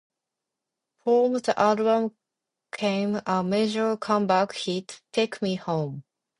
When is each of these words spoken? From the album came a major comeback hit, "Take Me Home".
From 1.03 1.33
the 1.33 1.53
album 1.59 2.15
came 2.71 3.21
a 3.27 3.43
major 3.43 3.95
comeback 3.97 4.53
hit, 4.53 4.99
"Take 5.11 5.43
Me 5.43 5.53
Home". 5.57 6.03